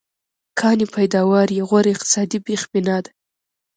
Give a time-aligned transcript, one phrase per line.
[0.59, 3.11] کانې پیداوار یې غوره اقتصادي بېخبنا ده.